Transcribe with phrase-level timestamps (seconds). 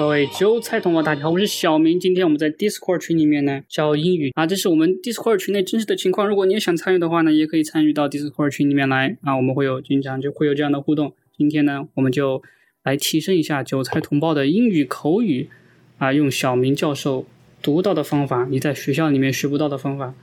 [0.00, 2.00] 各位韭菜同胞，大家好，我是小明。
[2.00, 6.26] 今天我们在 Discord 群里面呢教英语啊，这是我们 Discord 群内真实的情况。
[6.26, 11.12] 如果你也想参与的话呢，也可以参与到 Discord 群里面来啊，我们会有经常就会有这样的互动。
[11.36, 12.42] 今天呢，我们就
[12.82, 15.50] 来提升一下韭菜同胞的英语口语
[15.98, 17.26] 啊，用小明教授
[17.60, 20.14] 独到的方法，你在学校里面学不到的方法，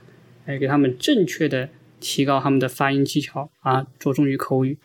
[0.46, 1.68] 来给他们正确的
[2.00, 4.76] 提高他们的发音技巧啊，着重于口语。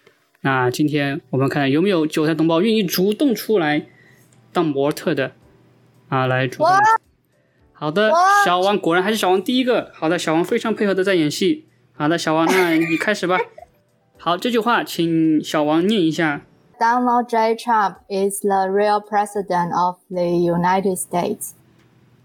[0.42, 3.88] 那今天我们看有没有韭菜同胞愿意主动出来
[4.54, 5.32] 当模特的
[6.10, 6.28] 啊？
[6.28, 6.68] 来主动。
[7.74, 8.14] 好的，
[8.46, 9.92] 小王果然还是小王第一个。
[9.94, 11.66] 好的，小王非常配合的在演戏。
[11.94, 13.38] 好的，小王，那你开始吧。
[14.18, 16.46] 好，这句话请小王念一下。
[16.80, 17.56] Donald J.
[17.56, 21.52] Trump is the real president of the United States。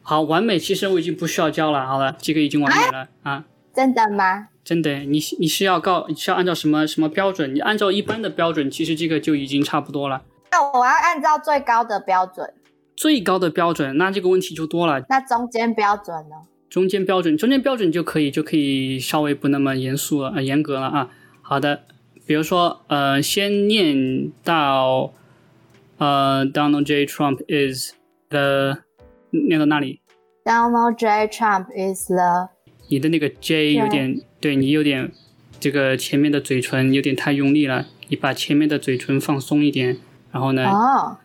[0.03, 0.59] 好，完美。
[0.59, 1.87] 其实我已经不需要教了。
[1.87, 3.45] 好了，这个已经完美了啊。
[3.75, 4.49] 真的吗？
[4.65, 7.55] 真的，你你是要告是要按照什么什么标准？
[7.55, 10.23] 你按照一般的标准，其实这个就已经差不多了。
[10.51, 12.53] 那我要按照最高的标准。
[12.97, 15.05] 最高的标准，那这个问题就多了。
[15.09, 16.37] 那中间标准呢？
[16.69, 21.11] 中间标准，中间标准就可以就可以稍微不那么严肃了，呃，严格了啊。
[21.41, 21.85] 好的，
[22.27, 25.13] 比如说，呃，先念到，
[25.97, 27.07] 呃，Donald J.
[27.07, 27.93] Trump is
[28.29, 28.79] the，
[29.31, 30.01] 念到那里
[30.45, 31.29] ？Donald J.
[31.29, 32.51] Trump is the。
[32.91, 35.13] 你的那个 J 有点，对你有点，
[35.61, 39.99] 这个前面的嘴唇有点太用力了，你把前面的嘴唇放松一点，
[40.31, 41.19] 然后呢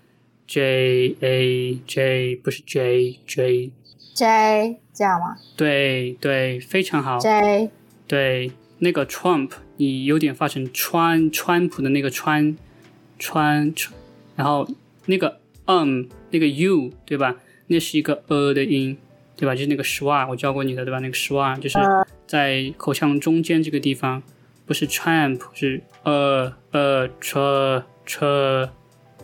[0.47, 3.71] ，J A J 不是 J J
[4.13, 5.37] J 这样吗？
[5.57, 7.17] 对对，非常好。
[7.19, 7.69] J
[8.07, 12.57] 对那个 Trump 你有点发成川川普的那个川
[13.19, 13.93] 川川，
[14.35, 14.67] 然后
[15.05, 17.35] 那个 um 那个 U 对吧？
[17.67, 18.97] 那是一个呃的音。
[19.35, 19.55] 对吧？
[19.55, 20.99] 就是那个 schwa，我教过你的，对吧？
[20.99, 21.77] 那个 schwa 就是
[22.27, 24.21] 在口腔中间这个地方，
[24.65, 28.69] 不是 tramp，是呃呃 tr tr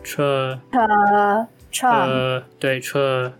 [0.04, 3.32] tr tr tr 对 tr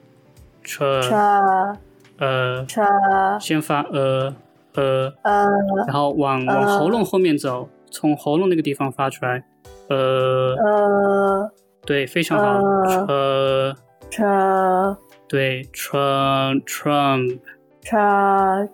[0.65, 1.77] tr
[2.19, 4.35] 呃 tr 先发呃
[4.75, 5.49] 呃呃，
[5.87, 9.43] 然后往往喉咙后面走，从喉咙那个地方发出来，
[9.89, 11.51] 呃呃，
[11.85, 12.61] 对，非常好
[13.07, 13.75] ，tr
[14.11, 17.41] tr 对 Trump Trump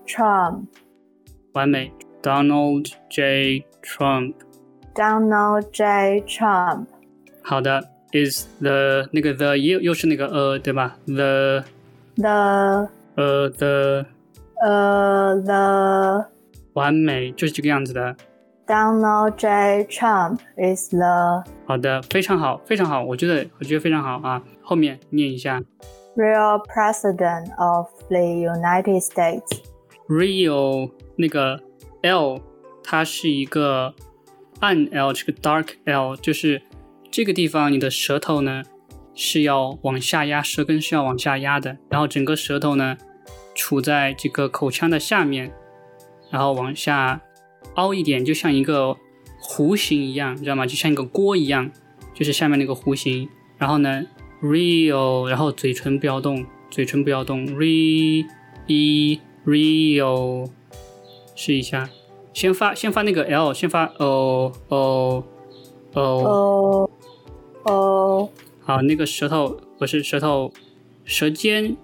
[0.06, 0.66] Trump，
[1.52, 1.92] 完美
[2.22, 4.34] ，Donald J Trump
[4.94, 6.86] Donald J Trump。
[7.45, 7.81] 好的，
[8.13, 10.95] is the 那个 the 又又是那个呃对吧？
[11.05, 11.63] the
[12.15, 14.05] the 呃 the
[14.61, 16.25] 呃 the
[16.73, 18.15] 完美就是这个样子的。
[18.67, 24.41] Donald J Trump is the 好的，非常好，非常好，我觉得我觉得非常好啊。
[24.61, 25.61] 后面念一下。
[26.15, 31.59] Real President of the United States。Real 那个
[32.03, 32.39] L，
[32.83, 33.93] 它是一个
[34.59, 36.61] 暗 L，这个 dark L，就是
[37.10, 38.62] 这个地方你的舌头呢
[39.14, 42.96] 是要往下压，舌根是要往下压的，然后整个舌头呢
[43.54, 45.52] 处在这个口腔的下面，
[46.30, 47.20] 然后往下
[47.74, 48.96] 凹一点，就像一个
[49.42, 50.66] 弧形一样，你知道吗？
[50.66, 51.70] 就像一个锅一样，
[52.14, 53.28] 就是下面那个弧形，
[53.58, 54.06] 然后呢。
[54.42, 57.46] Real，然后嘴唇不要动，嘴唇不要动。
[57.46, 58.26] Re，
[58.66, 60.50] 一，Real，
[61.34, 61.88] 试一下，
[62.34, 65.24] 先发，先发那个 L，先发哦哦
[65.94, 66.85] 哦
[67.66, 68.30] O，O，O，O。
[68.60, 70.52] 好，那个舌头不是舌头，
[71.04, 71.76] 舌尖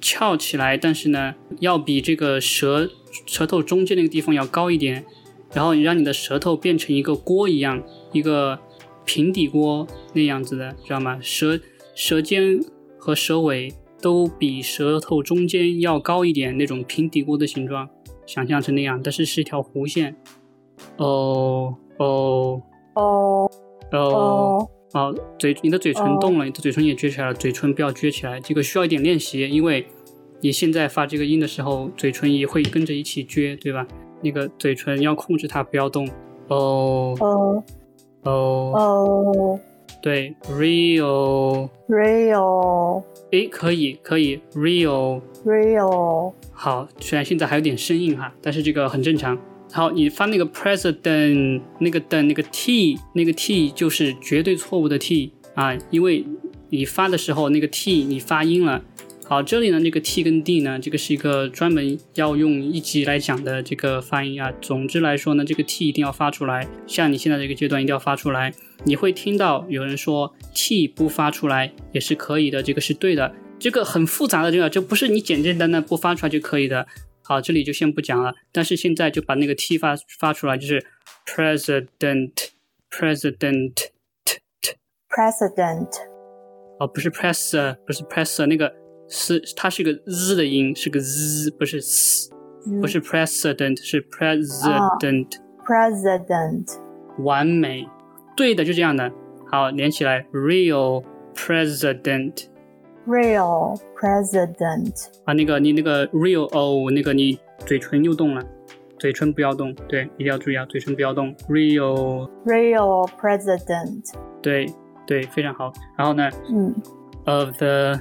[0.00, 2.88] 翘起来，但是呢，要比这个舌
[3.26, 5.04] 舌头中间那个地方要高一点，
[5.52, 8.58] 然后你让你的舌头变成一个锅一样，一个。
[9.06, 11.18] 平底锅那样子的，知道吗？
[11.20, 11.58] 舌
[11.96, 12.60] 舌尖
[12.96, 17.88] 和舌尾都比舌头中间要高一点，那种平底锅的形状，
[18.24, 20.14] 想象成那样，但是是一条弧线。
[20.98, 22.62] 哦哦
[22.94, 23.50] 哦
[23.90, 29.86] 哦哦，嘴，你的嘴唇动了，你的嘴唇也撅起来了，嘴唇不要撅起来，这个需要一点练习，因为
[30.40, 33.86] 你现在发这个音的时候，嘴唇也会跟着一起撅，对吧？
[34.22, 36.08] 那个嘴唇要控制它不要动。
[36.48, 37.64] 哦哦。
[38.22, 39.58] 哦哦，
[40.02, 41.72] 对，real，real，
[43.30, 49.38] 诶，可以，可以，real，real，好，虽然现在还有点生硬哈，但是这个很正常。
[49.72, 56.24] 好，你发那个 president 那个的那个 t 那个 t 就是绝对错误的 t 啊，因为
[56.70, 58.82] 你发的时候那个 t 你发音了。
[59.26, 64.52] 好，这里呢，这个 t 跟 d 呢，这个是一个专门要用一级来讲的这个发音啊。
[64.60, 68.52] 总之来说呢，这个 t 一定要发出来，像你现在这个阶段一定要发出来。
[68.84, 73.32] 你会听到有人说 t 不发出来也是可以的，这个是对的。
[73.60, 76.88] 这个很复杂的这个，就不是你简简单单不发出来就可以的。
[77.22, 78.34] 好，这里就先不讲了。
[78.52, 80.84] 但是现在就把那个 t 发发出来，就是
[81.26, 83.90] president，president，t
[85.08, 85.88] president。
[86.78, 88.72] 哦，不是 press，不是 press，那个
[89.08, 92.30] 是它是个 z 的音，是个 z，不是 s，
[92.80, 95.28] 不是 president，是 president。
[95.66, 96.66] president
[97.18, 97.86] 完美，
[98.36, 99.12] 对的，就这样的。
[99.50, 102.46] 好，连起来，real president。
[103.06, 108.42] Real president 啊，那个你那个 real 哦那个你嘴唇又动了，
[108.98, 111.34] 嘴唇不要动，对，一定要注意啊，嘴唇不要动。
[111.48, 114.12] real，real president
[114.42, 114.66] 对
[115.06, 115.72] 对，非常好。
[115.96, 116.74] 然后呢嗯
[117.24, 117.98] ，of the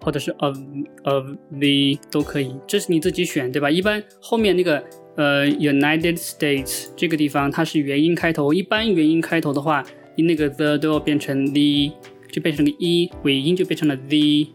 [0.00, 0.56] 或者是 of
[1.04, 3.70] of the 都可以，这是你自己选，对吧？
[3.70, 4.82] 一般后面那个
[5.16, 9.84] 呃 United States 这个地方它是元音开头，一般元音开头的话，
[10.16, 11.92] 你那个 the 都要变成 the，
[12.32, 14.48] 就变成了 e，尾音就变成了 the，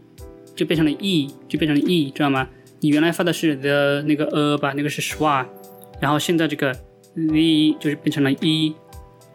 [0.56, 2.50] 就变成了 e，就变成了 e，知道吗？
[2.80, 5.46] 你原来发的是 the 那个 a 吧，那个是 schwa，
[6.02, 6.74] 然后现在这个
[7.14, 8.74] the 就是变成了 e，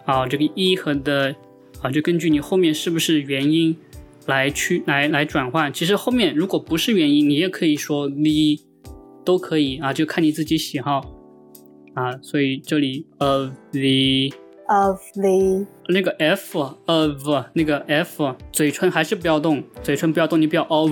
[0.04, 1.34] 啊，这个 e 和 the
[1.80, 3.76] 啊，就根据你后面是不是元音
[4.26, 5.72] 来去来来转换。
[5.72, 8.60] 其实后面如果不是元音，你也可以说 the，
[9.24, 11.00] 都可以啊，就看你自己喜好
[11.94, 12.16] 啊。
[12.22, 14.36] 所以这里 of the
[14.72, 20.90] of the 那个 f of 那个 f 嘴唇还是不要动，嘴唇不要动，你不要 of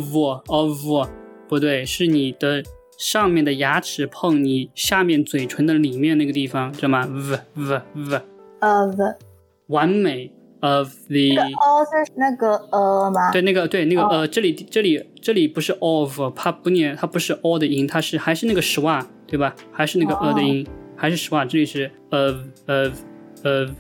[0.49, 1.09] of
[1.49, 2.63] 不对，是你的
[2.99, 8.21] 上面的牙齿碰你下面嘴唇的里面那个地方，知道吗？v v v
[8.61, 9.01] of
[9.69, 10.31] 完美
[10.61, 13.33] of the 这个 o 是那个呃吗？
[13.33, 19.55] 对，那个对那个哦呃，这里这里这里不是 of，它不念，它不是 o 的音，它是还是那个 schwa，对吧？
[19.73, 20.67] 还是那个呃的音，
[20.97, 22.37] 还是 schwa，这里是 of
[22.67, 22.93] of
[23.45, 23.71] of，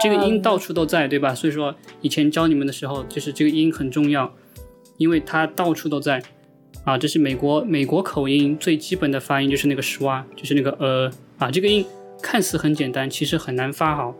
[0.00, 1.34] 这个音到处都在，对吧？
[1.34, 4.32] 所以说以前教你们的时候，就是这个音很重要，
[4.96, 6.22] 因为它到处都在。
[6.84, 11.82] 啊，这是美国美国口音最基本的发音，就是那个 schwa，就是那个呃啊，这个音
[12.20, 14.14] 看似很简单，其实很难发好，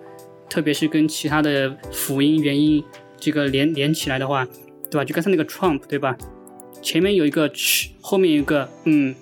[0.48, 2.82] 特别是跟其他的辅音元音
[3.18, 4.48] 这个连连起来的话，
[4.90, 5.04] 对吧？
[5.04, 6.16] 就刚才那个 Trump，对吧？
[6.80, 9.14] 前面有一个 ch，后面有一个嗯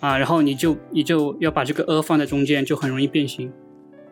[0.00, 3.52] 啊，然后你就你就要把这个 a 放在中间，就很容易变形。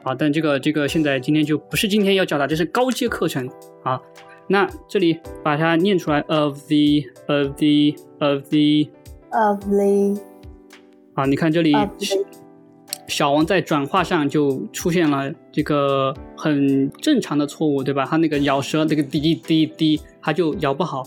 [0.03, 3.49] 啊，但这个这个现在今天就不是今天要教的，这是高阶课程
[3.85, 4.01] 啊。
[4.49, 8.91] 那这里把它念出来，of the of the of the
[9.31, 10.21] of the
[11.15, 11.73] 啊，你看这里
[13.07, 18.05] 小王在转化上就出现了这个很正常的错误，对吧？
[18.05, 21.05] 他那个咬舌那个滴滴滴，他就咬不好，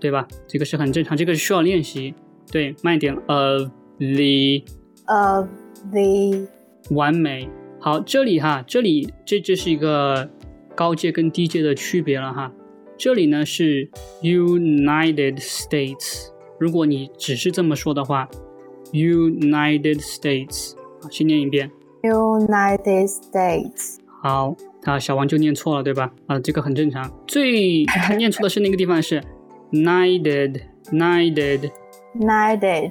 [0.00, 0.26] 对吧？
[0.48, 2.14] 这个是很正常，这个是需要练习。
[2.50, 4.62] 对，慢一点，of the
[5.06, 5.46] of
[5.92, 6.48] the
[6.90, 7.48] 完美。
[7.86, 10.28] 好，这里哈，这里这这是一个
[10.74, 12.52] 高阶跟低阶的区别了哈。
[12.98, 13.88] 这里呢是
[14.22, 18.28] United States，如果你只是这么说的话
[18.90, 21.70] ，United States，啊，先念一遍。
[22.02, 26.12] United States 好，啊，小王就念错了，对吧？
[26.26, 27.08] 啊，这个很正常。
[27.28, 29.22] 最他念错的是那个地方是
[29.70, 30.60] United
[30.90, 32.90] United，United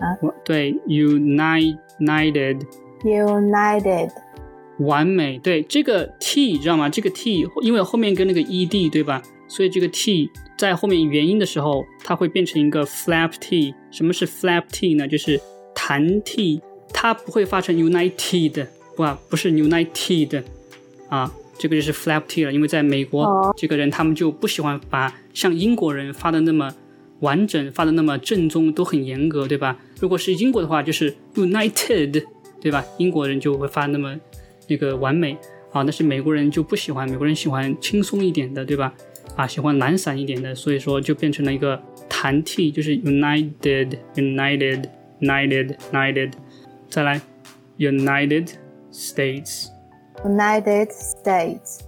[0.00, 2.66] 啊对 United。
[3.02, 4.10] United
[4.78, 6.88] 完美，对这个 t 知道吗？
[6.88, 9.22] 这个 t 因为后面跟那个 ed 对吧？
[9.48, 13.74] 所以这个 t 在后面元音的时候，它会变成一个 flap t。
[13.90, 15.08] 什么是 flap t 呢？
[15.08, 15.40] 就是
[15.74, 16.60] 弹 t，
[16.92, 20.42] 它不会发成 united，不啊，不是 united
[21.08, 22.52] 啊，这个就是 flap t 了。
[22.52, 26.74] 因为在美国，哦这个人他们就不喜欢把像英国人发的那么
[27.20, 29.78] 完整，发的那么正宗，都很严格，对吧？
[30.00, 32.24] 如果是英国的话，就是 united，
[32.60, 32.84] 对吧？
[32.98, 34.18] 英国人就会发那么
[34.68, 35.32] 那个完美
[35.72, 38.92] 啊，但是美国人就不喜欢，美国人喜欢轻松一点的，对吧？
[39.34, 44.88] 啊，喜欢懒散一点的，所以说就变成了一个弹 t，就是 united united
[45.20, 46.32] united united，
[46.88, 47.20] 再来
[47.78, 48.52] United
[48.90, 51.80] States，United States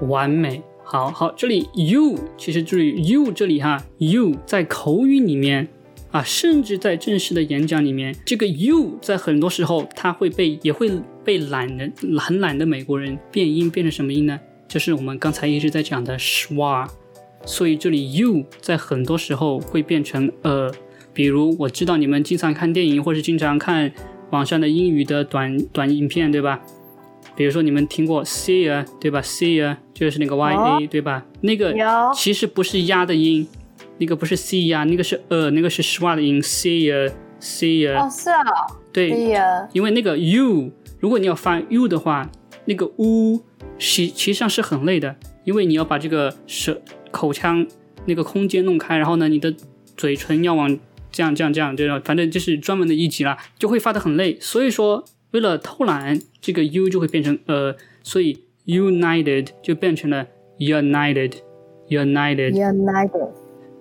[0.00, 0.62] 完美。
[0.82, 5.68] 好好，这里 you 其实注意 you 这里哈，you 在口语里面
[6.10, 10.90] 啊，甚至在正式的演讲里面，这个 you 在很多时候它会被也会
[11.22, 14.40] 被懒人很懒的美国人变音变成什么音呢？
[14.66, 16.88] 就是我们刚才一直在讲的 schwa，
[17.44, 20.72] 所以这里 you 在很多时候会变成呃，
[21.12, 23.92] 比如我知道你们经常看电影或是经常看
[24.30, 26.60] 网上的英语的短短影片，对吧？
[27.36, 31.24] 比如说你们听过 see 啊，对吧？see 啊，就是那个 y a，、对吧？
[31.42, 31.72] 那个
[32.14, 33.46] 其实不是压的音，
[33.98, 38.42] 那个不是 c 呀、那个是呃，那个是 schwa 的音啊，哦是啊。
[38.92, 42.30] 对，，Dear 因为那个 u，如果你要发 u 的话，
[42.64, 43.40] 那个 u
[43.78, 45.14] 其其实上是很累的，
[45.44, 47.66] 因为你要把这个舌口腔
[48.06, 49.54] 那个空间弄开，然后呢，你的
[49.96, 50.68] 嘴唇要往
[51.12, 54.38] 这样这样这样这样，反正就是专门的一级啦，就会发的很累。
[54.40, 60.26] 所以说，为了偷懒，这个 u 就会变成呃，所以 united 就变成了
[60.58, 61.34] united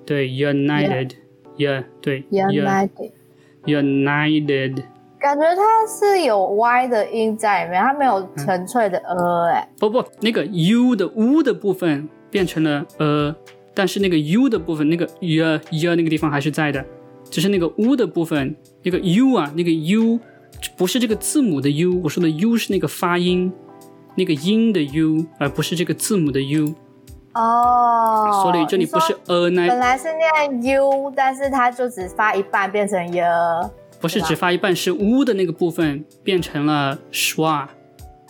[0.08, 4.84] 对，united，yeah，对 United，，united，
[5.20, 13.36] 感觉它是有 y 的音在里面，它没有纯粹的呃，哎、不不，那个 u 的 u 的部分变成了呃，
[13.74, 16.86] 但是那个 u 的部分，那个 y y 那个地方还是在的，
[17.30, 20.18] 只是那个 u 的部分，那个 u 啊，那个 u
[20.78, 23.52] 不是这个字母的 u，我说的 u 是那个发音，
[24.16, 26.74] 那个音的 u，而不是这个字母的 u，、
[27.38, 33.24] 哦，所以这里不是你说呃那本来是念 u，但是它就只发一半变成 y。
[34.00, 37.66] 不是只发一半，是 u 的那个部分变成了 schwa，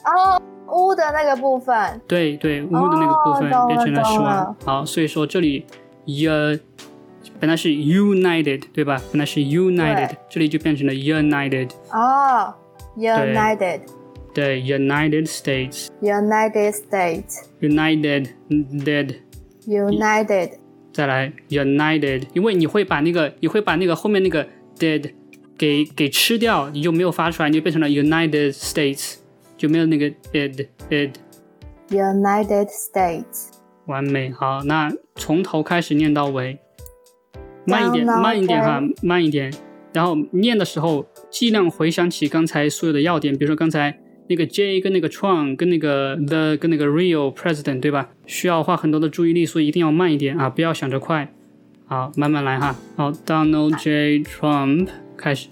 [0.05, 5.65] 哦，u 的那个部分，对对，u 的那个部分变成了 schwa，好，所以说这里
[6.05, 6.25] y
[7.37, 8.97] 本来是 united 对吧？
[9.11, 12.53] 本来是 united，这里就变成了 united，哦
[12.97, 13.81] ，United
[14.37, 15.87] 对，United States。
[15.99, 17.45] United States.
[17.59, 18.27] United
[18.85, 20.51] dead，United
[20.93, 25.11] 再来 United，因为你会把那个你会把那个后面那个 dead
[25.57, 29.15] 给给吃掉，你就没有发出来，你就变成了 United States，
[29.57, 33.47] 就没有那个 ed ed，United States.
[33.87, 34.29] 完美。
[34.29, 36.59] 好，那从头开始念到尾，
[37.65, 39.51] 慢一点，慢一点哈慢一点。
[39.93, 48.09] 然后念的时候尽量回想起刚才所有的要点，比如说刚才那个 J 跟那个 Trump 跟那个 the 跟那个 real president 对吧？
[48.25, 51.31] 需要花很多的注意力，所以一定要慢一点啊，不要想着快。
[51.85, 52.75] 好，慢慢来哈。
[52.95, 55.47] 好，Donald J Trump 开始。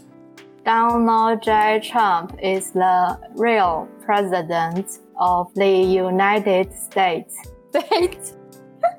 [0.65, 1.79] Donald J.
[1.79, 7.35] Trump is the real president of the United States.
[7.71, 8.33] States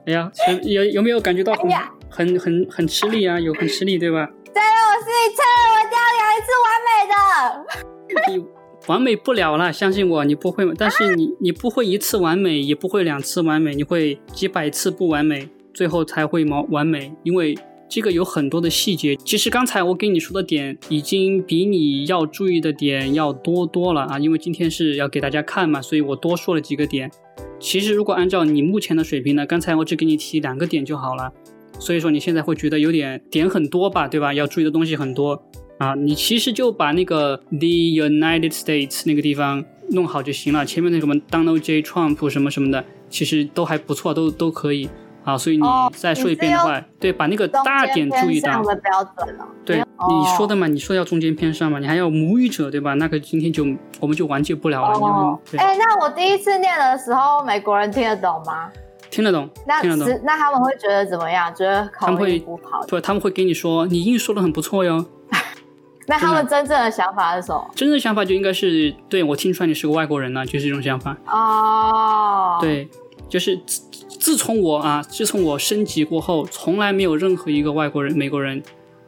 [0.07, 0.31] 哎呀，
[0.63, 3.39] 有有没有感觉到很、哎很很很吃力啊？
[3.39, 4.31] 有很吃力对吧？
[4.55, 5.43] 再让我试一次，
[5.73, 8.56] 我一定要讲一次完美的。
[8.87, 17.57] 你完美不了了，相信我，你不会，但是你你不会一次完美，也不会两次完美，你会几百次不完美，最后才会完完美，因为
[17.89, 19.17] 这个有很多的细节。
[19.17, 27.11] 其实刚才我给你说的点，已经比你要注意的点要多多了啊，因为今天是要给大家看嘛，所以我多说了几个点。
[27.59, 31.33] 其实如果按照你目前的水平呢，刚才我只给你提两个点就好了，
[31.81, 34.33] 所以说你现在会觉得有点点很多吧，对吧？
[34.33, 35.43] 要注意的东西很多。
[35.79, 44.89] 啊，你其实就把那个 The United States 那个地方弄好就行了，前面那什么 Donald J Trump 什么什么的，其实都还不错，都都可以
[45.25, 45.37] 啊。
[45.37, 48.63] 所以你哦再说一遍的话，对，把那个大点注意到。
[49.65, 52.95] 对，哦你说的嘛，你说要中间偏上嘛，你还要母语者对吧？
[52.95, 53.67] 那个今天就
[54.01, 54.99] 我们就完结不了了。
[54.99, 58.71] 哦，对，哎、那我第一次念的时候，美国人听得懂吗？
[59.11, 60.21] 听得懂，那听得懂。
[60.25, 61.55] 那他们会觉得怎么样？
[61.55, 62.85] 觉得口他们会音不好？
[62.87, 65.05] 对，他们会给你说你英语说的很不错哟。
[66.07, 67.71] 那他们真正的想法是什么？
[67.75, 71.17] 真正的想法就应该是，对我听出来你是个外国人了，就是这种想法。
[71.27, 72.89] 哦，，对，
[73.29, 78.63] 就是自自从我啊，自从我升级过后，从来没有任何一个外国人、美国人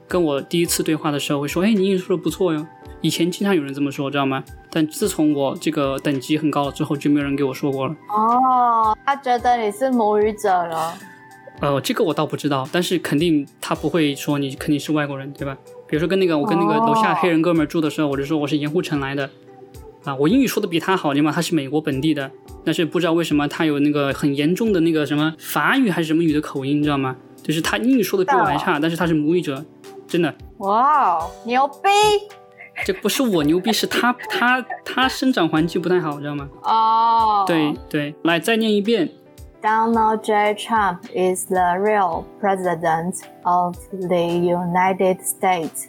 [0.06, 2.66] 跟我第一次对话的时候会说：“哎，你英语说的不错哟。”
[3.00, 4.42] 以前经常有人这么说，知道吗？
[4.70, 7.94] 但自从我这个等级很高了之后，就没有人给我说过了。
[8.08, 10.94] 哦，他觉得你是母语者了。
[11.60, 15.56] 呃，这个我倒不知道，但是肯定他不会说你肯定是外国人，对吧？
[15.88, 19.30] 比如说跟那个我跟那个楼下哦黑人哥们住的时候，我就说我是盐湖城来的，
[20.04, 21.32] 啊，我英语说的比他好，对吗？
[21.32, 22.30] 他是美国本地的，
[22.64, 27.16] 但是不知道为什么他有那个很严重的那个什么法语还是什么语的口音，你知道吗？
[27.42, 29.64] 就是他英语说的比我还差，但是他是母语者，
[30.06, 31.88] 真的，哇哦，牛逼！
[32.84, 36.48] 这不是我牛逼，是他他他生长环境不太好，知道吗？
[36.62, 39.08] 哦，对对，来再念一遍，
[39.62, 40.54] Donald J.
[40.54, 45.86] Trump is the real president of the United States.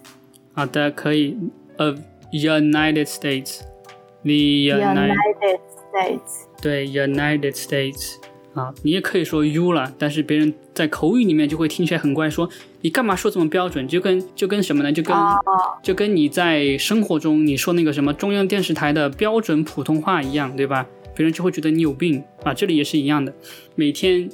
[0.53, 1.37] 好的，可以
[1.77, 1.99] ，of
[2.31, 5.59] United States，the United。
[5.91, 6.45] States.
[6.61, 8.17] 对，United States
[8.53, 12.47] 啊，你也可以说 U 了，但是别人在口语里面就会听起来很怪，说
[12.81, 13.87] 你干嘛说这么标准？
[13.87, 14.91] 就跟就跟什么呢？
[14.93, 15.39] 就跟、哦
[15.81, 20.85] 就跟你在生活中你说那个什么中央电视台的标准普通话一样，对吧？
[21.15, 22.53] 别人就会觉得你有病啊。
[22.53, 23.33] 这里也是一样的，
[23.75, 24.29] 每天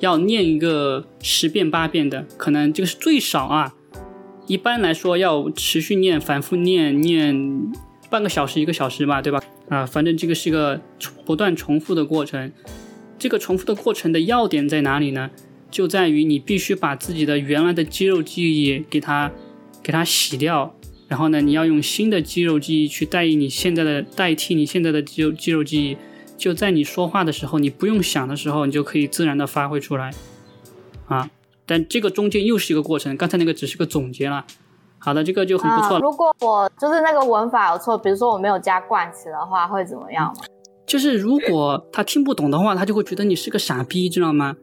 [0.00, 3.74] 要念一个十遍八遍的，可能这个是最少啊。
[4.46, 7.70] 一般来说要持续念、反复念、念
[8.08, 9.42] 半个小时、一个小时吧，对吧？
[9.68, 10.80] 啊，反正这个是一个
[11.26, 12.50] 不断重复的过程。
[13.18, 15.30] 这个重复的过程的要点在哪里呢？
[15.70, 19.30] 就在于你必须把自己的原来的肌肉记忆给它
[19.82, 20.74] 给它洗掉，
[21.08, 25.96] 然后呢，你要用新的肌肉记忆去代替你现在的代替你现在的肌肉肌肉记忆。
[26.36, 30.12] 就在你说话的时候，你不用想的时候，你就可以自然的发挥出来。
[31.08, 31.28] 啊，
[31.66, 34.44] 但这个中间又是一个过程，刚才那个只是个总结了。
[34.98, 35.96] 好的，这个就很不错了。
[35.96, 40.42] 啊如果我就是那个文法有错，比如说我没有加冠词的话，会怎么样吗？
[40.86, 44.56] 就是如果他听不懂的话，他就会觉得你是个傻逼，知道吗？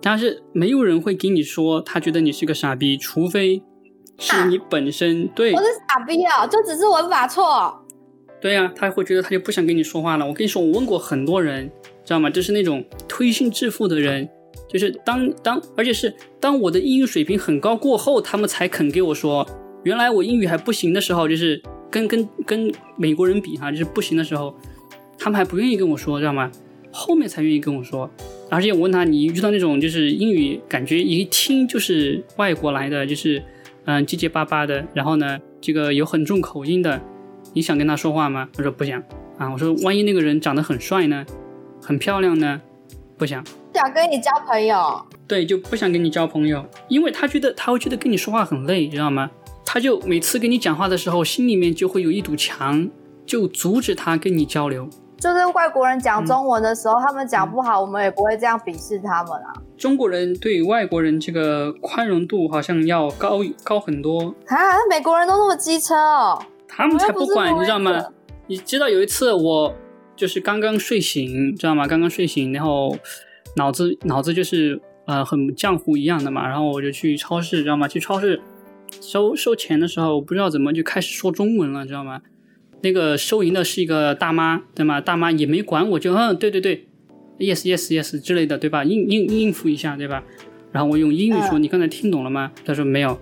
[0.00, 3.62] 但是没有人会给你说他觉得你是个傻逼，除非
[4.18, 7.82] 是你本身对我是傻逼啊，就只是文法错。
[8.40, 10.26] 对呀、他会觉得他就不想跟你说话了。
[10.26, 11.70] 我跟你说，我问过很多人，
[12.04, 12.30] 知道吗？
[12.30, 14.28] 就是那种推心置腹的人，
[14.68, 19.46] 就是当当，而且是当我的英语水平很高过后，他们才肯给我说，
[19.84, 24.54] 原来我英语还不行的时候，就是跟跟跟美国人比哈，就是不行的时候，
[25.18, 26.52] 他们还不愿意跟我说，知道吗？
[26.92, 28.08] 后面才愿意跟我说。
[28.48, 33.42] 而且我问他，你遇到那种就是英语感觉一听就是外国来的，就是
[33.86, 37.00] 嗯结结巴巴的，然后呢，这个有很重口音的，
[37.54, 38.48] 你想跟他说话吗？
[38.52, 39.02] 他说不想
[39.38, 39.50] 啊。
[39.50, 41.24] 我说万一那个人长得很帅呢，
[41.82, 42.60] 很漂亮呢，
[43.16, 43.42] 不想。
[43.74, 49.30] 想跟你交朋友，对，就不想跟你交朋友，因为他觉得他会觉得跟你说话很累，知道吗？
[49.64, 52.88] 他就每次跟你讲话的时候，心里面就会有一堵墙，
[53.26, 54.88] 就阻止他跟你交流。
[55.18, 59.52] 就是外国人讲中文的时嗯候，他们讲不好，我们也不会这样鄙视他们啊。
[59.76, 64.56] 中国人对外国人这个宽容度好像要高高很多，啊，
[64.90, 68.04] 美国人都那么机车哦，他们才不管，不你知道吗？
[68.46, 69.74] 你知道有一次我
[70.14, 71.86] 就是刚刚睡醒，知道吗？
[71.86, 72.96] 刚刚睡醒，然后
[73.56, 77.88] 脑子脑子就是呃很浆糊一样的嘛，然后我就去超市，知道吗？
[77.88, 78.40] 去超市
[79.00, 82.20] 收收钱的时候，我不知道怎么就开始说中文了，知道吗？
[82.82, 85.00] 那个收银的是一个大妈，对吗？
[85.00, 86.86] 大妈也没管我，就嗯，对对对
[87.38, 88.84] ，yes yes yes 之类的，对吧？
[88.84, 90.22] 应应应付一下，对吧？
[90.72, 93.18] 然后我用英语说：“嗯你刚才听懂了吗？”他说：“没有。”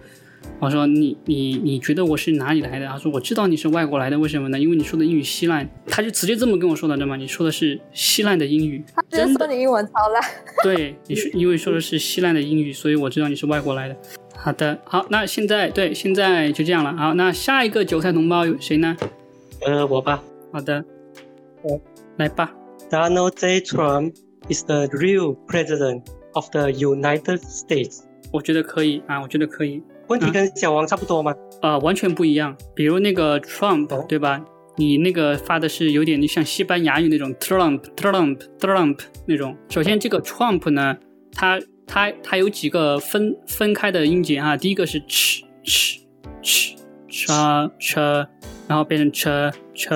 [0.61, 4.59] 我说：“你你你觉得我是哪里来的？”他说：“我知道你是外国来的，为什么呢？
[4.59, 7.17] 因为你说的英语稀烂。”他就直接这么跟我说的，知道吗？
[7.17, 9.47] 你说的是稀烂的英语，就是真的。
[9.47, 10.23] 说你英文超烂。
[10.63, 13.97] 对，你是因为说的是稀烂的英语，所以我知道你是外国来的。
[14.37, 16.95] 好的，好，那现在对，现在就这样了。
[16.97, 18.97] 好，那下一个韭菜同胞有谁呢？
[19.65, 20.85] 呃，我吧好的，
[21.63, 21.81] 我
[22.19, 22.55] 来吧。
[22.91, 23.61] ，Donald J.
[23.61, 24.15] Trump
[24.49, 26.03] is the real president
[26.35, 28.01] of the United States。
[28.33, 29.83] 我觉得可以啊，我觉得可以。
[30.09, 31.35] 问题跟小王差不多吗？
[31.63, 32.55] 呃，完全不一样。
[32.75, 34.45] 比如那个 Trump，哦对吧？
[34.77, 39.57] 你那个发的是有点像西班牙语那种 Trump Trump Trump 那种。
[39.71, 40.99] 首先，这个 Trump 呢，
[41.33, 44.57] 它它它有几个分分开的音节啊。
[44.57, 46.01] 第一个是 ch ch
[46.43, 46.77] ch
[47.09, 48.27] ch ch，
[48.75, 49.89] 然后变成 ch ch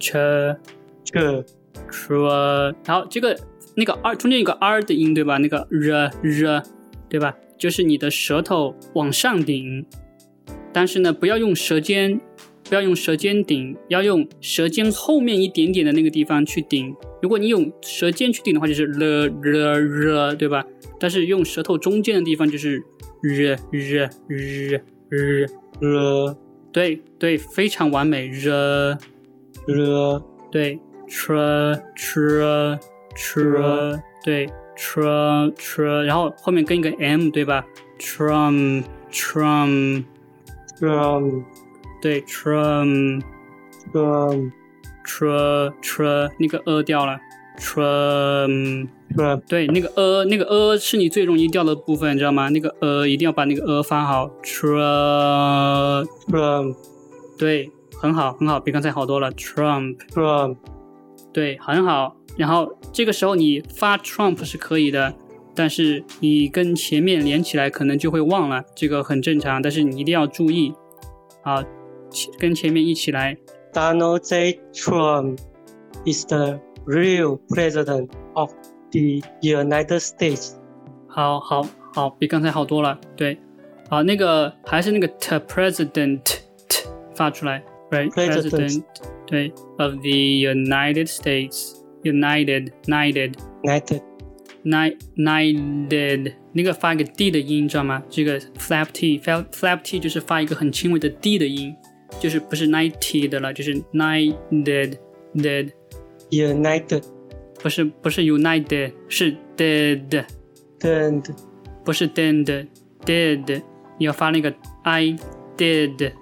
[0.00, 0.56] ch
[1.04, 1.44] 这
[1.88, 3.38] ch，然后这个
[3.76, 5.38] 那个 r 中间有个 r 的音，对吧？
[5.38, 6.62] 那个 r r，
[7.08, 7.36] 对吧？
[7.56, 9.86] 就是你的舌头往上顶，
[10.72, 12.20] 但是呢，不要用舌尖，
[12.68, 16.92] 不要用舌尖顶，要用舌尖后面一点点的那个地方去顶。
[17.22, 20.66] 如果你用舌尖去顶的话，就是 l r r，对吧？
[20.98, 22.82] 但是用舌头中间的地方就是
[23.22, 24.10] r r
[25.08, 25.46] r r，
[25.80, 26.36] 了
[26.72, 28.98] 对对，非常完美 r。
[29.66, 30.78] 了对
[31.08, 32.78] ，tr tr
[33.14, 37.64] tr，对，tr tr，然后后面跟一个 m，对吧
[37.98, 40.04] ？trum trum，Trump
[42.00, 43.22] 对，trum
[43.92, 44.52] Trump
[45.04, 47.20] tr tr，那个 a 掉了
[47.60, 52.48] ，trum，Trump 对，那个呃那个呃是你最容易掉的部分，你知道吗？
[52.48, 56.06] 那个呃一定要把那个呃发好，tr，Trump
[57.38, 57.70] 对，
[58.00, 59.98] 很好很好，比刚才好多了，trump。
[60.12, 60.56] Trump
[61.32, 62.16] 对，很好。
[62.36, 65.14] 然后这个时候你发 Trump 是可以的，
[65.54, 69.60] 但是你跟前面连起来可能就会忘了，这个很正常。
[69.60, 70.72] 但是你一定要注意，
[71.42, 71.62] 啊，
[72.10, 73.36] 前跟前面一起来。
[73.72, 74.60] Donald J.
[74.72, 75.38] Trump
[76.04, 76.58] is the
[76.89, 78.51] real president of
[78.91, 80.53] the United States。
[81.07, 82.99] 好好好，比刚才好多了。
[83.15, 83.37] 对，
[83.89, 88.83] 好，那个还是那个 t president t 发出来，right President
[89.25, 94.01] 对，of the United States United United United
[94.63, 98.03] Ni United 那个发一个 d 的音，知道吗？
[98.09, 101.75] 这个 flap t，flap flap t 就是发一个很轻微的 d 的音，
[102.19, 104.97] 就是不是 ninety 的了，就是 united
[105.35, 105.69] dead，
[106.30, 107.02] united
[107.62, 110.24] 不是不是 united 是 dead
[110.78, 111.22] dead
[111.84, 112.66] 不是 dead
[113.04, 113.62] dead
[113.98, 116.12] 你要发那个 i，dead，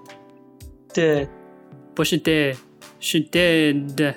[1.94, 2.56] 不是 dead
[2.98, 4.14] 是 dead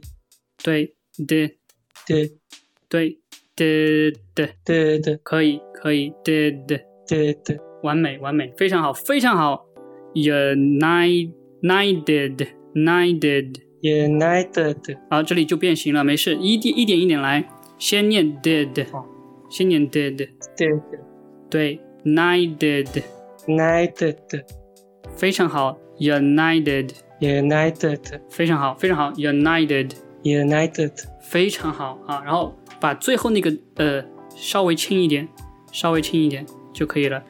[0.63, 0.93] 对
[1.25, 1.57] d
[2.05, 2.29] the
[2.87, 3.17] 对
[4.63, 6.77] did 可以可以 did the
[7.43, 9.65] the 完美完美，非常好非常好。
[10.13, 11.31] United
[12.75, 17.49] United United 好，这里就变形了，没事，一点一点一点来，
[17.79, 18.85] 先念 did，
[19.49, 20.83] 先念 did，States
[21.49, 22.87] 对，united，
[23.47, 24.15] United
[25.15, 27.99] 非常好，united，United
[28.29, 34.03] 非常好，非常好，united，United 非常好啊，然后把最后那个呃
[34.35, 35.27] 稍微轻一点，
[35.71, 37.23] 稍微轻一点就可以了。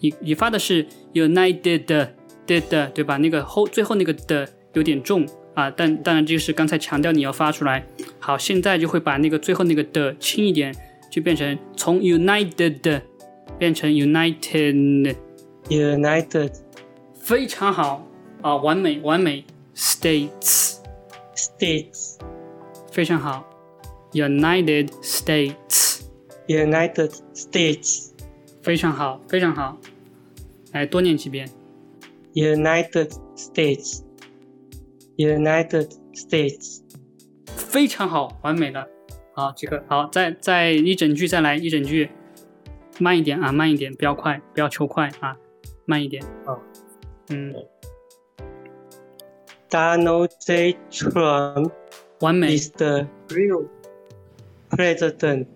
[0.00, 2.14] 你你发的是 united 的
[2.46, 3.16] 的，对吧？
[3.16, 7.84] 那个后最后那个的有点重啊，但当然这个是刚才强调你要发出来。
[8.18, 10.74] 好，现在就会把那个最后那个的轻一点，
[11.10, 13.02] 就变成从 united 的
[13.58, 15.16] 变成 united，
[15.68, 16.52] United
[17.14, 18.04] 非常好
[18.42, 20.74] 啊，完美完美，states。
[21.34, 22.16] States
[22.90, 23.44] 非常好
[24.12, 28.12] ，United States，United States
[28.62, 29.76] 非常好，非常好，
[30.72, 31.46] 来多念几遍。
[32.32, 34.00] United States
[35.16, 36.80] United States
[37.46, 38.88] 非常好，完美了。
[39.34, 42.08] 好，这个好，再再一整句再来一整句，
[42.98, 45.36] 慢一点啊，慢一点，不要快，不要求快啊，
[45.85, 46.23] 慢一点。
[46.45, 46.61] 好，
[47.29, 47.53] 嗯，
[49.69, 50.77] Donald J.
[50.89, 51.71] Trump
[52.19, 53.67] 完美， is the real
[54.69, 55.47] president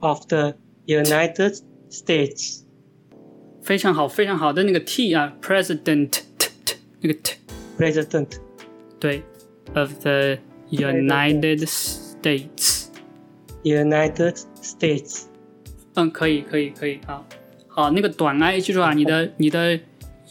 [0.00, 0.54] of the
[0.86, 1.60] United
[1.90, 2.62] States
[3.62, 7.36] 非常好，非常好的那个 T 啊，President t t 那个 T
[7.78, 8.38] president
[9.00, 9.22] 对，
[9.74, 10.38] of the
[10.70, 12.88] United States。
[13.62, 15.24] United States
[15.94, 17.24] 嗯，可以，可以，可以，好，
[17.79, 19.79] 好，那个短 i 记住啊，你的你的，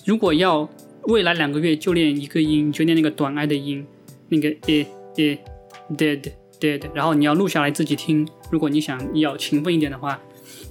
[0.05, 0.69] 如果要
[1.05, 3.87] 未来两个月就练一个音，就练那个短 i 的音，
[4.29, 5.39] 那个 e e
[5.97, 6.31] did
[6.61, 8.29] did，然后你要录下来自己听。
[8.51, 10.21] 如果你想要勤奋一点的话，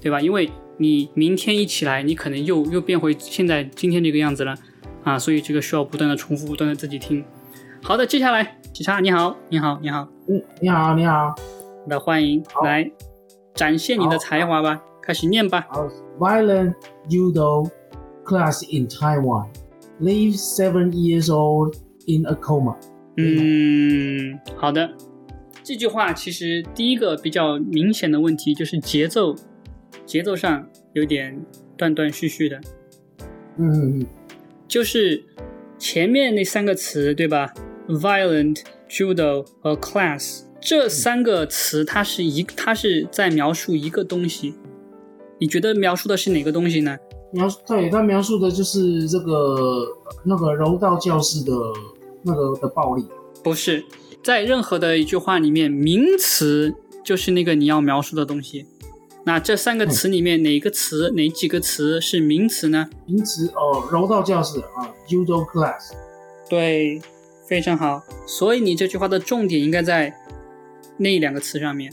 [0.04, 0.22] 对吧？
[0.22, 4.56] 因为你明天一起来，你可能又又变回现在今天这个样子了
[5.04, 7.26] 啊，所以这个需要不断的重复，不断的自己听。
[7.82, 11.34] 好的，接下来警察你好，你好，你好，嗯，你好，你好。
[11.88, 12.92] 那，欢迎来
[13.56, 15.66] 展现你的才华吧，开始念吧。
[15.72, 15.88] 好
[16.18, 16.74] ，violent
[17.10, 17.70] judo
[18.26, 19.48] class in Taiwan.
[20.00, 21.76] Leave seven years old
[22.06, 22.76] in a coma.
[23.18, 24.94] 嗯，好的。
[25.64, 29.36] 这句话其实第一个比较明显的问题就是节奏，
[30.06, 31.44] 节奏上有点
[31.76, 32.62] 断断续续的，
[33.58, 34.06] 嗯，
[34.68, 35.24] 就是
[35.78, 37.54] 前面那三个词对吧
[37.88, 44.54] ？violent、judo 和 class 这三个词，它是一，它是在描述一个东西。
[45.40, 46.98] 你觉得描述的是哪个东西呢？
[47.32, 49.86] 描述对他描述的就是这个
[50.24, 51.54] 那个柔道教室的
[52.24, 53.06] 那个的暴力。
[53.44, 53.84] 不是，
[54.24, 56.74] 在任何的一句话里面，名词
[57.04, 58.66] 就是那个你要描述的东西。
[59.26, 62.90] 那这三个词里面，哪个词、哪几个词是名词呢？
[63.06, 65.92] 名词哦，柔道教室啊，judo class。
[66.50, 67.02] 对，
[67.46, 68.02] 非常好。
[68.26, 70.14] 所以你这句话的重点应该在
[70.96, 71.92] 那两个词上面。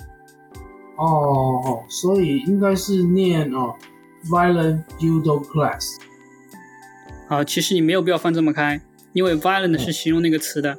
[0.97, 3.75] 哦哦，所以应该是念哦
[4.31, 5.97] ，violent judo class。
[7.29, 8.81] 好，其实你没有必要翻这么开，
[9.13, 10.79] 因为 violent 是形容那个词的，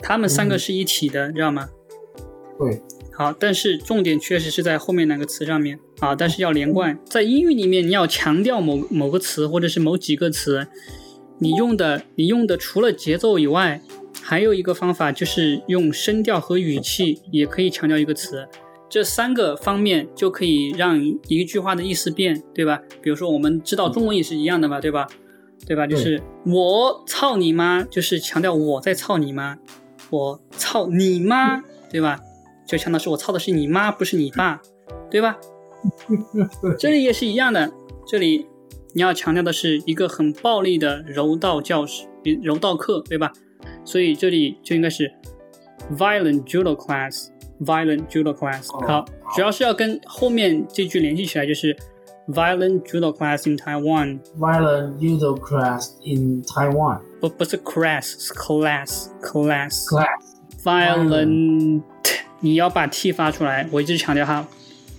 [0.00, 1.68] 它们三个是一体的，知道吗？
[2.58, 2.82] 对，
[3.14, 6.98] 好，但是重点确实是在后面两个词上面啊，但是要连贯。
[7.06, 10.66] 在英语里面，你要强调某某个词或者是某几个词，
[11.38, 13.80] 你用的你用的除了节奏以外，
[14.20, 18.46] 还有一个方法就是用声调和语气也可以强调一个词。
[18.88, 20.98] 这三个方面就可以让
[21.28, 22.80] 一句话的意思变，对吧？
[23.02, 25.06] 比如说，我们知道中文也是一样的嘛，对吧？
[25.66, 25.86] 对吧？
[25.86, 29.58] 就是我操你妈，就是强调我在操你妈，
[30.10, 32.18] 我操你妈，对吧？
[32.66, 34.62] 就强调是我操的是你妈，不是你爸，
[35.10, 35.36] 对吧？
[36.78, 37.70] 这里也是一样的，
[38.06, 38.46] 这里
[38.94, 42.06] 你要强调的是一个很暴力的柔道教室、
[42.42, 43.32] 柔道课，对吧？
[43.84, 45.12] 所以这里就应该是
[45.96, 46.74] violent judo
[47.64, 48.68] class，violent judo class。
[48.72, 51.76] 哦好，主要是要跟后面这句联系起来，就是
[52.28, 57.00] violent judo class in Taiwan，violent judo class in Taiwan.
[57.20, 59.84] 不不是 class，是 class，class。
[59.86, 60.08] class.
[60.62, 61.82] violent，
[62.40, 63.66] 你要把 t 发出来。
[63.70, 64.46] 我一直强调哈，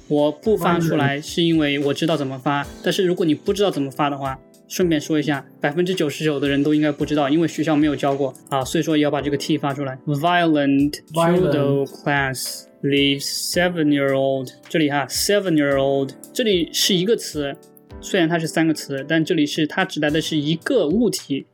[0.07, 8.31] 我不发出来是因为我知道怎么发，但是如果你不知道怎么发的话，顺便说一下，百分之九十九的人都应该不知道，因为学校没有教过。
[8.49, 9.97] 啊，所以说也要把这个 t 发出来。
[10.05, 17.55] Violent judo class leaves seven-year-old，这里哈 seven-year-old，这里是一个词，
[17.99, 21.47] 虽然它是三个词，但这里是它指代的是一个物体，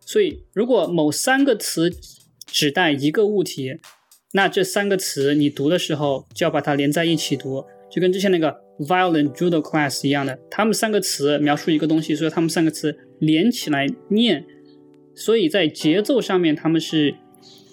[0.00, 1.90] 所以如果某三个词
[2.46, 3.78] 指代一个物体，
[4.32, 14.44] 那这三个词你读的时候就要把它连在一起读，就跟之前那个 violent judo class 一样的，他们三个词描述一个东西，所以他们三个词连起来念，
[15.14, 17.14] 所以在节奏上面他们是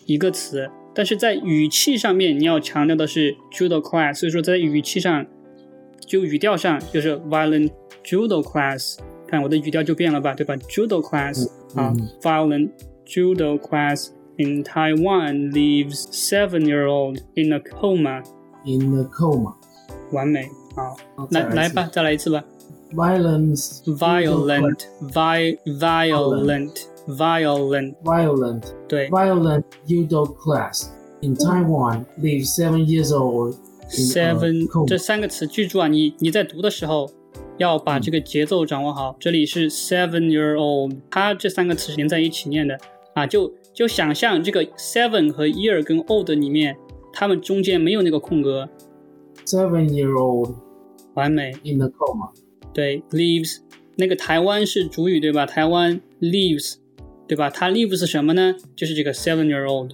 [0.05, 5.25] 一个词，但是在语气上面你要强调的是 judo class，所以说在语气上，
[6.05, 7.71] 就语调上就是 violent
[8.03, 8.97] judo class。
[9.27, 12.71] 看我的语调就变了吧，对吧？judo class 啊，violent
[13.05, 18.23] judo class in Taiwan leaves seven-year-old in a coma。
[18.65, 19.53] In a coma.
[20.11, 20.96] 完美，好，
[21.30, 22.44] 来来吧，再来一次吧。
[22.92, 23.82] Violence.
[23.84, 26.74] violent, vi violent,
[27.08, 28.62] violent， Violent.
[28.88, 30.86] 对 Violent judo class
[31.20, 33.56] in Taiwan leaves seven years old
[33.90, 34.86] in a ，seven coma.
[34.86, 37.10] 这三个词记住啊，你你在读的时候
[37.58, 39.16] 要把这个节奏掌握好。
[39.18, 42.78] 这里是 seven year old，它这三个词是连在一起念的
[43.14, 46.76] 啊，就就想象这个 seven 和 year 跟 old 里面，
[47.12, 48.68] 它们中间没有那个空格，
[49.44, 50.54] Seven year old
[51.14, 51.52] 完美。
[51.64, 52.30] in a coma.
[52.72, 53.58] 对，leaves
[53.96, 55.46] 那个台湾是主语对吧？
[55.46, 56.76] 台湾 leaves
[57.28, 57.48] 对吧？
[57.50, 58.54] 它 leaves 是什么呢？
[58.76, 59.92] 就是这个 seven year old。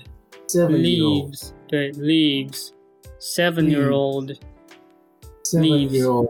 [0.49, 1.31] Seven year old.
[1.31, 2.71] leaves 对 leaves
[3.21, 4.33] seven year old
[5.45, 6.29] Seven leaves year old.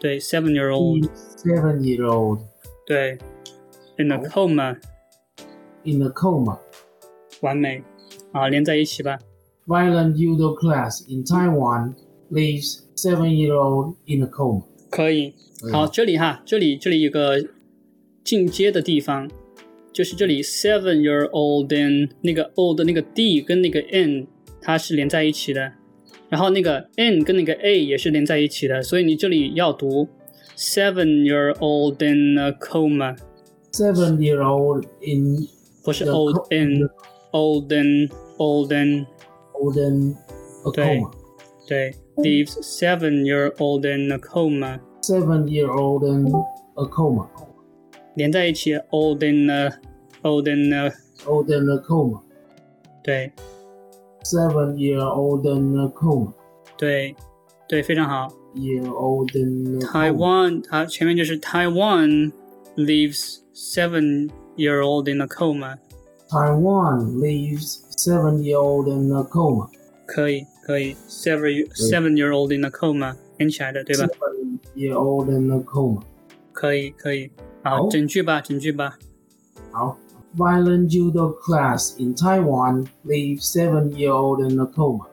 [0.00, 2.40] 对 seven year old Seven year old
[2.86, 3.18] 对
[3.98, 4.76] in a coma 哦
[5.84, 6.58] in a coma.
[7.40, 7.82] 完美
[8.32, 9.18] 啊，连在一起吧。
[9.66, 11.94] Violent judo class in Taiwan
[12.30, 14.62] leaves seven year old in a coma.
[14.90, 15.34] 可以，
[15.64, 17.44] 嗯好，这里哈，这里这里有个
[18.24, 19.28] 进阶的地方，
[19.92, 24.26] 就是这里 seven year old and 那个 old 那个 d 跟那个 n
[24.60, 25.72] 它是连在一起的，
[26.28, 30.08] 然后那个 n 跟那个 a 也是连在一起的，所以你这里要读
[30.56, 33.16] seven year old in a coma，
[33.72, 35.46] Seven year old in
[35.84, 36.88] 不是 the old co- in
[37.32, 38.08] old in
[38.38, 39.06] old in
[39.54, 40.16] old in
[40.64, 41.10] a 对 coma.
[41.70, 47.28] 对，leaves seven year old in a coma， Seven year old in a coma.
[48.14, 49.70] 连在一起 old in a
[50.22, 50.92] old in a
[51.26, 52.20] Old in a coma.
[53.02, 53.32] 对。
[54.22, 56.32] Seven year old in a coma.
[56.76, 57.14] 对，
[57.68, 58.28] 对，非常好。
[58.54, 60.12] Year old in a coma.
[60.12, 62.32] Taiwan，它前面就是 Taiwan
[62.76, 65.78] leaves seven year old in a coma，
[66.28, 69.68] Taiwan leaves seven year old in a coma.
[70.06, 76.01] 可以， 可以，seven seven year old in a coma 连起来的，对吧？Seven year old in a coma.
[76.53, 77.31] 可以，可以。
[77.63, 78.97] 好，整句吧，整句吧。
[79.71, 79.97] 好
[80.37, 85.07] Violent judo class in Taiwan leaves seven year old in a coma.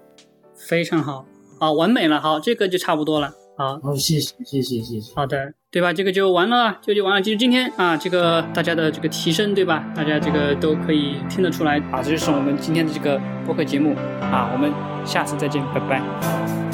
[0.55, 1.25] 非常好，
[1.59, 2.21] 好，完美了。
[2.21, 3.35] 好，这个就差不多了。
[3.57, 5.13] 好，好，谢谢，谢谢，谢谢。
[5.17, 5.93] 好的，对吧？
[5.93, 7.21] 这个就完了，这就完了。
[7.21, 9.93] 就是今天啊，这个大家的这个提升，对吧？
[9.97, 12.01] 大家这个都可以听得出来啊。
[12.01, 14.51] 这就是我们今天的这个播客节目啊。
[14.53, 14.73] 我们
[15.09, 16.68] 下次再见，拜拜。